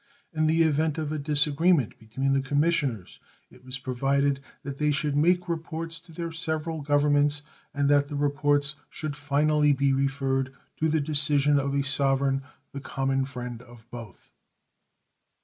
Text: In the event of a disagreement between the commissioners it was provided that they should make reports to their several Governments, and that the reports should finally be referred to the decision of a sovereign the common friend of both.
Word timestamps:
In 0.33 0.47
the 0.47 0.63
event 0.63 0.97
of 0.97 1.11
a 1.11 1.19
disagreement 1.19 1.99
between 1.99 2.33
the 2.33 2.41
commissioners 2.41 3.19
it 3.51 3.63
was 3.63 3.77
provided 3.77 4.39
that 4.63 4.77
they 4.79 4.89
should 4.89 5.15
make 5.15 5.47
reports 5.47 5.99
to 5.99 6.11
their 6.11 6.31
several 6.31 6.81
Governments, 6.81 7.43
and 7.71 7.87
that 7.87 8.07
the 8.07 8.15
reports 8.15 8.73
should 8.89 9.15
finally 9.15 9.73
be 9.73 9.93
referred 9.93 10.55
to 10.77 10.89
the 10.89 11.01
decision 11.01 11.59
of 11.59 11.75
a 11.75 11.83
sovereign 11.83 12.41
the 12.71 12.79
common 12.81 13.25
friend 13.25 13.61
of 13.61 13.87
both. 13.91 14.33